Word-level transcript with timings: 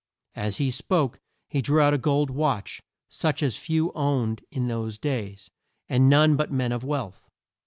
As 0.35 0.57
he 0.57 0.71
spoke 0.71 1.19
he 1.47 1.61
drew 1.61 1.79
out 1.79 1.93
a 1.93 1.99
gold 1.99 2.31
watch, 2.31 2.81
such 3.07 3.43
as 3.43 3.55
few 3.55 3.91
owned 3.93 4.43
in 4.49 4.67
those 4.67 4.97
days, 4.97 5.51
and 5.87 6.09
none 6.09 6.35
but 6.35 6.51
men 6.51 6.71
of 6.71 6.83
wealth. 6.83 7.29